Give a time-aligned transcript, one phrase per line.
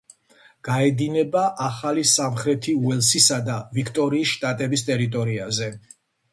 [0.69, 5.73] გაედინება ახალი სამხრეთი უელსისა და ვიქტორიის შტატების ტერიტორიაზე.